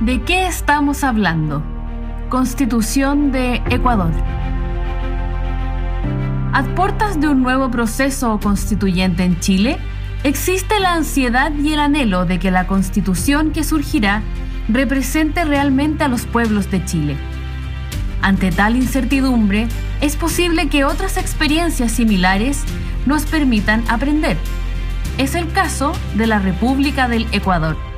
¿De 0.00 0.22
qué 0.22 0.46
estamos 0.46 1.04
hablando? 1.04 1.62
Constitución 2.30 3.32
de 3.32 3.56
Ecuador. 3.68 4.12
A 6.54 6.62
puertas 6.74 7.20
de 7.20 7.28
un 7.28 7.42
nuevo 7.42 7.70
proceso 7.70 8.40
constituyente 8.42 9.24
en 9.24 9.38
Chile, 9.40 9.76
existe 10.24 10.80
la 10.80 10.94
ansiedad 10.94 11.52
y 11.52 11.74
el 11.74 11.80
anhelo 11.80 12.24
de 12.24 12.38
que 12.38 12.50
la 12.50 12.66
constitución 12.66 13.50
que 13.50 13.62
surgirá 13.62 14.22
represente 14.70 15.44
realmente 15.44 16.02
a 16.02 16.08
los 16.08 16.24
pueblos 16.24 16.70
de 16.70 16.82
Chile. 16.86 17.16
Ante 18.22 18.52
tal 18.52 18.76
incertidumbre, 18.76 19.68
es 20.00 20.16
posible 20.16 20.70
que 20.70 20.86
otras 20.86 21.18
experiencias 21.18 21.92
similares 21.92 22.64
nos 23.04 23.26
permitan 23.26 23.84
aprender. 23.86 24.38
Es 25.18 25.34
el 25.34 25.52
caso 25.52 25.92
de 26.14 26.26
la 26.26 26.38
República 26.38 27.06
del 27.06 27.26
Ecuador. 27.32 27.89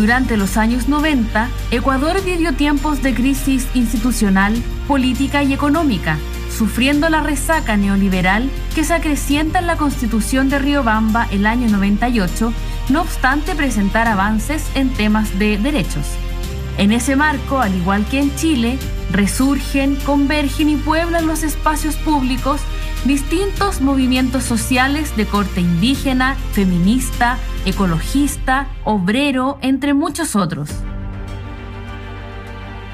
Durante 0.00 0.38
los 0.38 0.56
años 0.56 0.88
90, 0.88 1.50
Ecuador 1.72 2.24
vivió 2.24 2.54
tiempos 2.54 3.02
de 3.02 3.12
crisis 3.12 3.68
institucional, 3.74 4.56
política 4.88 5.42
y 5.42 5.52
económica, 5.52 6.16
sufriendo 6.56 7.10
la 7.10 7.22
resaca 7.22 7.76
neoliberal 7.76 8.48
que 8.74 8.82
se 8.82 8.94
acrecienta 8.94 9.58
en 9.58 9.66
la 9.66 9.76
constitución 9.76 10.48
de 10.48 10.58
Riobamba 10.58 11.28
el 11.30 11.44
año 11.44 11.68
98, 11.68 12.50
no 12.88 13.02
obstante 13.02 13.54
presentar 13.54 14.08
avances 14.08 14.64
en 14.74 14.88
temas 14.88 15.38
de 15.38 15.58
derechos. 15.58 16.06
En 16.78 16.92
ese 16.92 17.14
marco, 17.14 17.60
al 17.60 17.74
igual 17.74 18.06
que 18.06 18.20
en 18.20 18.34
Chile, 18.36 18.78
resurgen, 19.12 19.96
convergen 19.96 20.70
y 20.70 20.76
pueblan 20.76 21.26
los 21.26 21.42
espacios 21.42 21.96
públicos 21.96 22.62
distintos 23.04 23.80
movimientos 23.80 24.44
sociales 24.44 25.16
de 25.16 25.26
corte 25.26 25.60
indígena, 25.60 26.36
feminista, 26.52 27.38
ecologista, 27.64 28.66
obrero, 28.84 29.58
entre 29.62 29.94
muchos 29.94 30.36
otros. 30.36 30.70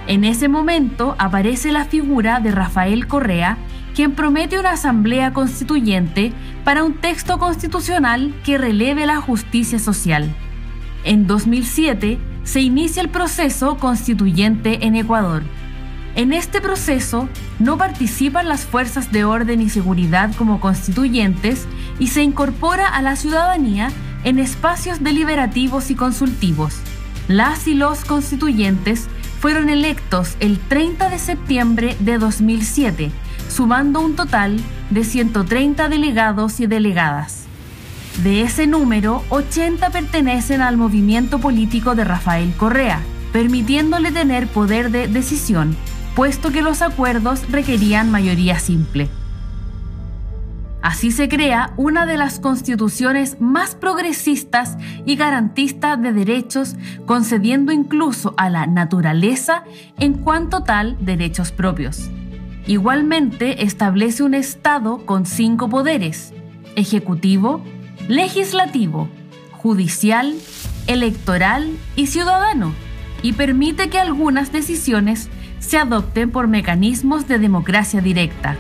En 0.07 0.25
ese 0.25 0.49
momento 0.49 1.17
aparece 1.19 1.73
la 1.73 1.85
figura 1.85 2.39
de 2.39 2.53
Rafael 2.53 3.09
Correa, 3.09 3.59
quien 3.95 4.13
promete 4.13 4.59
una 4.59 4.73
asamblea 4.73 5.33
constituyente 5.33 6.33
para 6.65 6.85
un 6.85 6.95
texto 6.95 7.39
constitucional 7.39 8.35
que 8.45 8.59
releve 8.59 9.07
la 9.07 9.21
justicia 9.21 9.79
social. 9.79 10.33
En 11.03 11.27
2007 11.27 12.19
se 12.45 12.61
inicia 12.61 13.03
el 13.03 13.09
proceso 13.09 13.77
constituyente 13.79 14.87
en 14.87 14.95
Ecuador 14.95 15.43
en 16.17 16.33
este 16.33 16.63
proceso 16.63 17.29
no 17.59 17.77
participan 17.77 18.49
las 18.49 18.65
fuerzas 18.65 19.13
de 19.13 19.25
orden 19.25 19.61
y 19.61 19.69
seguridad 19.69 20.35
como 20.35 20.61
constituyentes 20.61 21.67
y 21.99 22.09
se 22.09 22.23
incorpora 22.23 22.89
a 22.89 23.03
la 23.03 23.17
ciudadanía 23.17 23.91
en 24.25 24.39
espacios 24.39 25.05
deliberativos 25.05 25.91
y 25.91 25.95
consultivos. 25.95 26.75
Las 27.29 27.69
y 27.69 27.75
los 27.75 28.07
constituyentes 28.07 29.09
fueron 29.41 29.69
electos 29.69 30.37
el 30.41 30.59
30 30.59 31.11
de 31.11 31.19
septiembre 31.19 31.97
de 32.01 32.17
2007, 32.17 33.11
sumando 33.51 34.01
un 34.01 34.17
total 34.17 34.59
de 34.89 35.05
130 35.05 35.91
delegados 35.91 36.61
y 36.61 36.67
delegadas. 36.67 37.45
De 38.25 38.41
ese 38.41 38.67
número, 38.67 39.23
80 39.29 39.91
pertenecen 39.91 40.63
al 40.63 40.79
movimiento 40.79 41.39
político 41.41 41.95
de 41.95 42.05
Rafael 42.05 42.55
Correa, 42.57 43.01
permitiéndole 43.35 44.13
tener 44.13 44.47
poder 44.47 44.91
de 44.91 45.09
decisión 45.09 45.77
puesto 46.17 46.51
que 46.51 46.63
los 46.63 46.81
acuerdos 46.81 47.49
requerían 47.51 48.11
mayoría 48.11 48.59
simple. 48.59 49.11
Así 50.81 51.11
se 51.11 51.29
crea 51.29 51.75
una 51.77 52.07
de 52.07 52.17
las 52.17 52.41
constituciones 52.41 53.39
más 53.39 53.75
progresistas 53.75 54.79
y 55.05 55.17
garantistas 55.17 56.01
de 56.01 56.15
derechos, 56.15 56.77
concediendo 57.05 57.71
incluso 57.71 58.35
a 58.39 58.49
la 58.49 58.67
naturaleza 58.67 59.65
en 59.99 60.15
cuanto 60.15 60.63
tal 60.63 60.97
derechos 61.05 61.53
propios. 61.53 62.09
Igualmente 62.67 63.65
establece 63.65 64.23
un 64.23 64.33
Estado 64.33 65.05
con 65.05 65.27
cinco 65.27 65.69
poderes, 65.69 66.33
ejecutivo, 66.77 67.63
legislativo, 68.09 69.11
judicial, 69.53 70.35
electoral 70.87 71.77
y 71.95 72.07
ciudadano, 72.07 72.73
y 73.23 73.35
permite 73.35 73.91
que 73.91 73.99
algunas 73.99 74.51
decisiones 74.51 75.29
se 75.61 75.79
adopten 75.79 76.31
por 76.31 76.49
mecanismos 76.49 77.29
de 77.29 77.39
democracia 77.39 78.01
directa. 78.01 78.57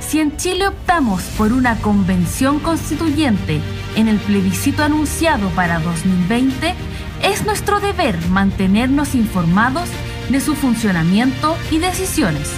Si 0.00 0.20
en 0.20 0.36
Chile 0.36 0.68
optamos 0.68 1.22
por 1.36 1.52
una 1.52 1.76
convención 1.76 2.60
constituyente 2.60 3.60
en 3.96 4.08
el 4.08 4.18
plebiscito 4.18 4.82
anunciado 4.82 5.50
para 5.50 5.80
2020, 5.80 6.74
es 7.22 7.44
nuestro 7.44 7.80
deber 7.80 8.16
mantenernos 8.28 9.14
informados 9.14 9.88
de 10.30 10.40
su 10.40 10.54
funcionamiento 10.54 11.56
y 11.70 11.78
decisiones. 11.78 12.50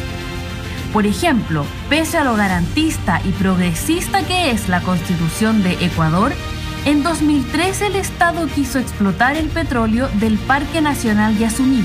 Por 0.92 1.06
ejemplo, 1.06 1.64
pese 1.88 2.18
a 2.18 2.24
lo 2.24 2.34
garantista 2.36 3.20
y 3.24 3.30
progresista 3.30 4.22
que 4.24 4.50
es 4.50 4.68
la 4.68 4.80
constitución 4.82 5.62
de 5.62 5.72
Ecuador, 5.84 6.32
en 6.84 7.02
2013 7.02 7.88
el 7.88 7.96
Estado 7.96 8.46
quiso 8.46 8.78
explotar 8.78 9.36
el 9.36 9.48
petróleo 9.48 10.08
del 10.14 10.38
Parque 10.38 10.80
Nacional 10.80 11.36
Yasuní 11.36 11.84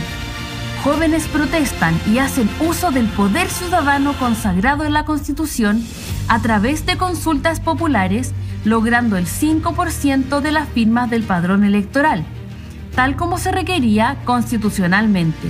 jóvenes 0.85 1.27
protestan 1.29 1.99
y 2.05 2.19
hacen 2.19 2.47
uso 2.59 2.91
del 2.91 3.07
poder 3.07 3.49
ciudadano 3.49 4.13
consagrado 4.19 4.83
en 4.83 4.93
la 4.93 5.03
Constitución 5.03 5.83
a 6.27 6.39
través 6.43 6.85
de 6.85 6.95
consultas 6.95 7.59
populares, 7.59 8.35
logrando 8.65 9.17
el 9.17 9.25
5% 9.25 10.41
de 10.41 10.51
las 10.51 10.69
firmas 10.69 11.09
del 11.09 11.23
padrón 11.23 11.63
electoral, 11.63 12.23
tal 12.93 13.15
como 13.15 13.39
se 13.39 13.51
requería 13.51 14.17
constitucionalmente. 14.25 15.47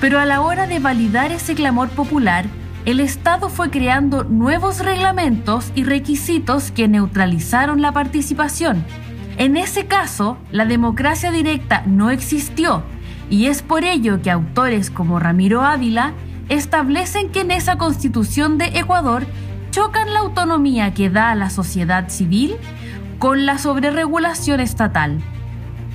Pero 0.00 0.18
a 0.18 0.26
la 0.26 0.40
hora 0.40 0.66
de 0.66 0.80
validar 0.80 1.30
ese 1.30 1.54
clamor 1.54 1.88
popular, 1.90 2.46
el 2.84 2.98
Estado 2.98 3.50
fue 3.50 3.70
creando 3.70 4.24
nuevos 4.24 4.80
reglamentos 4.80 5.70
y 5.76 5.84
requisitos 5.84 6.72
que 6.72 6.88
neutralizaron 6.88 7.82
la 7.82 7.92
participación. 7.92 8.84
En 9.38 9.56
ese 9.56 9.86
caso, 9.86 10.38
la 10.50 10.64
democracia 10.64 11.30
directa 11.30 11.84
no 11.86 12.10
existió 12.10 12.82
y 13.32 13.46
es 13.46 13.62
por 13.62 13.82
ello 13.82 14.20
que 14.20 14.30
autores 14.30 14.90
como 14.90 15.18
Ramiro 15.18 15.62
Ávila 15.62 16.12
establecen 16.50 17.30
que 17.30 17.40
en 17.40 17.50
esa 17.50 17.78
constitución 17.78 18.58
de 18.58 18.66
Ecuador 18.78 19.24
chocan 19.70 20.12
la 20.12 20.18
autonomía 20.18 20.92
que 20.92 21.08
da 21.08 21.30
a 21.30 21.34
la 21.34 21.48
sociedad 21.48 22.10
civil 22.10 22.56
con 23.18 23.46
la 23.46 23.56
sobreregulación 23.56 24.60
estatal. 24.60 25.18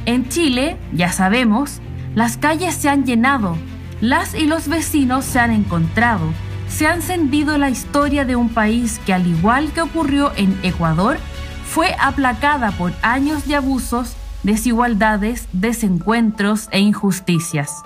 En 0.08 0.30
Chile, 0.30 0.78
ya 0.94 1.12
sabemos, 1.12 1.80
las 2.16 2.38
calles 2.38 2.74
se 2.74 2.90
han 2.90 3.06
llenado, 3.06 3.56
las 4.02 4.34
y 4.34 4.48
los 4.48 4.68
vecinos 4.68 5.24
se 5.24 5.38
han 5.38 5.52
encontrado, 5.52 6.34
se 6.68 6.88
ha 6.88 6.96
encendido 6.96 7.60
la 7.60 7.70
historia 7.70 8.26
de 8.26 8.36
un 8.36 8.50
país 8.50 9.00
que 9.06 9.14
al 9.14 9.28
igual 9.28 9.72
que 9.74 9.82
ocurrió 9.82 10.32
en 10.38 10.60
Ecuador, 10.64 11.20
fue 11.68 11.96
aplacada 12.00 12.72
por 12.72 12.94
años 13.04 13.48
de 13.48 13.58
abusos 13.58 14.16
desigualdades, 14.48 15.48
desencuentros 15.52 16.70
e 16.72 16.80
injusticias. 16.80 17.84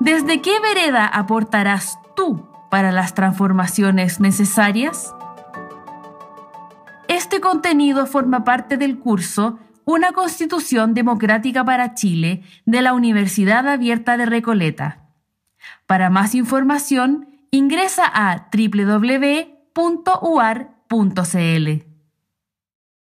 ¿Desde 0.00 0.40
qué 0.40 0.58
vereda 0.58 1.06
aportarás 1.06 1.98
tú 2.16 2.48
para 2.70 2.90
las 2.90 3.12
transformaciones 3.12 4.18
necesarias? 4.18 5.14
Este 7.06 7.40
contenido 7.40 8.06
forma 8.06 8.44
parte 8.44 8.78
del 8.78 8.98
curso 8.98 9.58
Una 9.84 10.12
Constitución 10.12 10.94
Democrática 10.94 11.64
para 11.64 11.92
Chile 11.94 12.44
de 12.64 12.80
la 12.80 12.94
Universidad 12.94 13.68
Abierta 13.68 14.16
de 14.16 14.24
Recoleta. 14.24 15.10
Para 15.86 16.08
más 16.08 16.34
información, 16.34 17.28
ingresa 17.50 18.04
a 18.06 18.48
www.uar.cl. 18.50 19.50